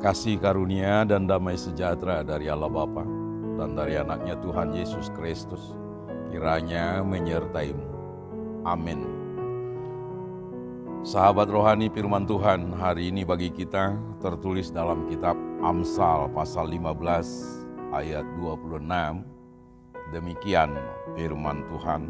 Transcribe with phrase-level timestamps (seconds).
[0.00, 3.04] Kasih karunia dan damai sejahtera dari Allah Bapa
[3.60, 5.76] dan dari anaknya Tuhan Yesus Kristus
[6.32, 7.84] kiranya menyertaimu.
[8.64, 9.04] Amin.
[11.04, 13.92] Sahabat rohani firman Tuhan hari ini bagi kita
[14.24, 18.80] tertulis dalam kitab Amsal pasal 15 ayat 26.
[20.16, 20.80] Demikian
[21.12, 22.08] firman Tuhan.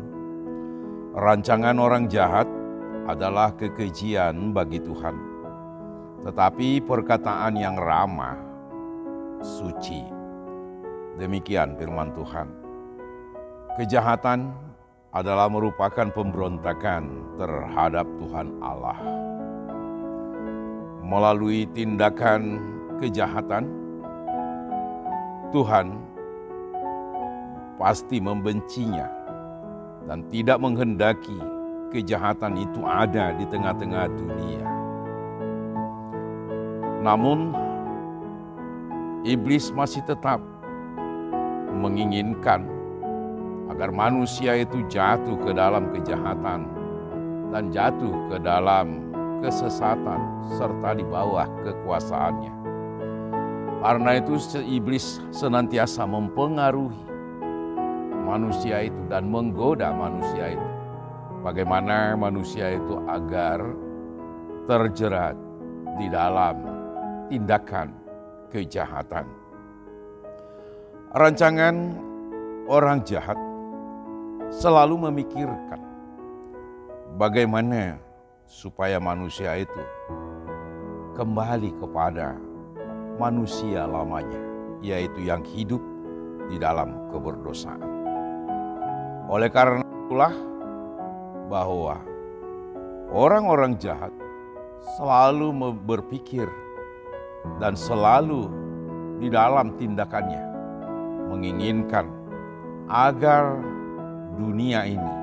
[1.18, 2.46] Rancangan orang jahat
[3.10, 5.29] adalah kekejian bagi Tuhan
[6.20, 8.36] tetapi perkataan yang ramah,
[9.40, 10.04] suci.
[11.16, 12.48] Demikian firman Tuhan.
[13.80, 14.52] Kejahatan
[15.10, 18.98] adalah merupakan pemberontakan terhadap Tuhan Allah.
[21.02, 22.62] Melalui tindakan
[23.02, 23.66] kejahatan,
[25.50, 25.98] Tuhan
[27.80, 29.08] pasti membencinya
[30.06, 31.40] dan tidak menghendaki
[31.90, 34.69] kejahatan itu ada di tengah-tengah dunia.
[37.00, 37.56] Namun,
[39.24, 40.40] iblis masih tetap
[41.72, 42.68] menginginkan
[43.72, 46.68] agar manusia itu jatuh ke dalam kejahatan
[47.48, 50.20] dan jatuh ke dalam kesesatan
[50.60, 52.54] serta di bawah kekuasaannya.
[53.80, 57.00] Karena itu iblis senantiasa mempengaruhi
[58.28, 60.68] manusia itu dan menggoda manusia itu.
[61.40, 63.64] Bagaimana manusia itu agar
[64.68, 65.32] terjerat
[65.96, 66.69] di dalam
[67.30, 67.94] tindakan
[68.50, 69.24] kejahatan.
[71.14, 71.94] Rancangan
[72.66, 73.38] orang jahat
[74.50, 75.78] selalu memikirkan
[77.14, 78.02] bagaimana
[78.50, 79.82] supaya manusia itu
[81.14, 82.34] kembali kepada
[83.14, 84.42] manusia lamanya,
[84.82, 85.82] yaitu yang hidup
[86.50, 87.78] di dalam keberdosaan.
[89.30, 90.34] Oleh karena itulah
[91.46, 92.02] bahwa
[93.14, 94.10] orang-orang jahat
[94.98, 95.54] selalu
[95.86, 96.50] berpikir
[97.60, 98.48] dan selalu
[99.20, 100.42] di dalam tindakannya
[101.28, 102.08] menginginkan
[102.88, 103.60] agar
[104.34, 105.14] dunia ini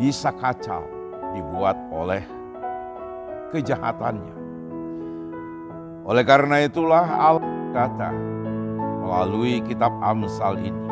[0.00, 0.86] bisa kacau
[1.36, 2.24] dibuat oleh
[3.52, 4.34] kejahatannya.
[6.06, 7.44] Oleh karena itulah Allah
[7.76, 8.10] kata
[9.04, 10.86] melalui kitab Amsal ini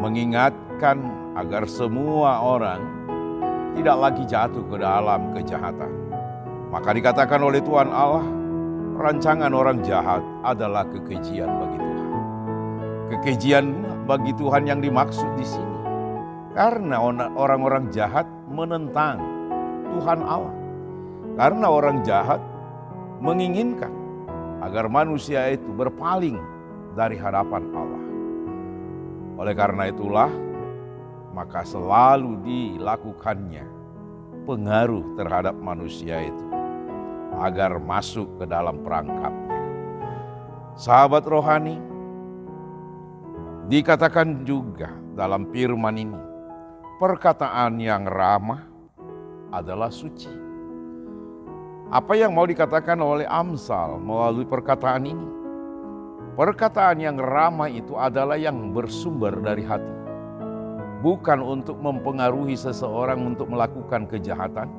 [0.00, 0.98] mengingatkan
[1.36, 2.80] agar semua orang
[3.76, 5.92] tidak lagi jatuh ke dalam kejahatan.
[6.74, 8.24] Maka dikatakan oleh Tuhan Allah,
[9.00, 12.10] rancangan orang jahat adalah kekejian bagi Tuhan.
[13.10, 13.66] Kekejian
[14.04, 15.78] bagi Tuhan yang dimaksud di sini.
[16.52, 17.00] Karena
[17.34, 19.16] orang-orang jahat menentang
[19.96, 20.54] Tuhan Allah.
[21.40, 22.42] Karena orang jahat
[23.24, 23.90] menginginkan
[24.60, 26.36] agar manusia itu berpaling
[26.92, 28.04] dari hadapan Allah.
[29.40, 30.28] Oleh karena itulah,
[31.32, 33.64] maka selalu dilakukannya
[34.44, 36.49] pengaruh terhadap manusia itu
[37.38, 39.58] agar masuk ke dalam perangkapnya.
[40.74, 41.76] Sahabat rohani,
[43.68, 46.20] dikatakan juga dalam firman ini,
[46.98, 48.64] perkataan yang ramah
[49.52, 50.30] adalah suci.
[51.90, 55.28] Apa yang mau dikatakan oleh Amsal melalui perkataan ini?
[56.38, 59.98] Perkataan yang ramah itu adalah yang bersumber dari hati.
[61.02, 64.70] Bukan untuk mempengaruhi seseorang untuk melakukan kejahatan,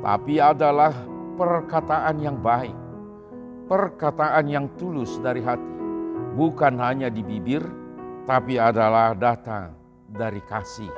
[0.00, 0.96] tapi adalah
[1.34, 2.74] perkataan yang baik,
[3.66, 5.74] perkataan yang tulus dari hati,
[6.38, 7.62] bukan hanya di bibir,
[8.24, 9.74] tapi adalah datang
[10.08, 10.90] dari kasih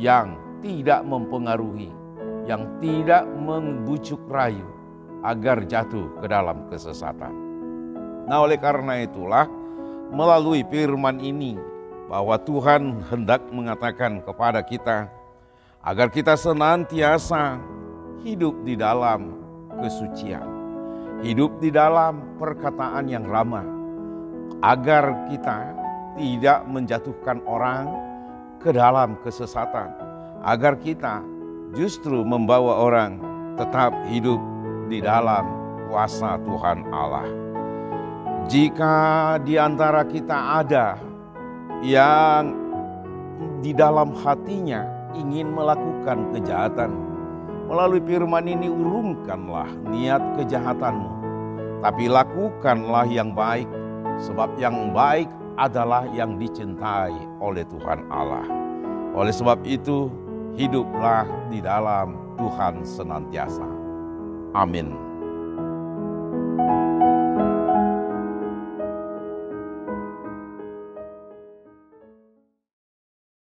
[0.00, 1.92] yang tidak mempengaruhi,
[2.48, 4.66] yang tidak membujuk rayu
[5.22, 7.32] agar jatuh ke dalam kesesatan.
[8.26, 9.46] Nah, oleh karena itulah,
[10.10, 11.54] melalui firman ini,
[12.06, 15.10] bahwa Tuhan hendak mengatakan kepada kita
[15.82, 17.58] agar kita senantiasa
[18.22, 19.45] hidup di dalam
[19.80, 20.46] kesucian.
[21.24, 23.64] Hidup di dalam perkataan yang ramah
[24.60, 25.72] agar kita
[26.16, 27.88] tidak menjatuhkan orang
[28.60, 29.92] ke dalam kesesatan.
[30.44, 31.24] Agar kita
[31.76, 33.20] justru membawa orang
[33.56, 34.38] tetap hidup
[34.86, 35.44] di dalam
[35.88, 37.28] kuasa Tuhan Allah.
[38.46, 38.96] Jika
[39.42, 40.94] di antara kita ada
[41.82, 42.54] yang
[43.58, 46.92] di dalam hatinya ingin melakukan kejahatan,
[47.66, 51.10] Melalui firman ini urungkanlah niat kejahatanmu.
[51.82, 53.66] Tapi lakukanlah yang baik,
[54.22, 55.26] sebab yang baik
[55.58, 58.46] adalah yang dicintai oleh Tuhan Allah.
[59.18, 60.06] Oleh sebab itu,
[60.54, 63.66] hiduplah di dalam Tuhan senantiasa.
[64.54, 64.94] Amin.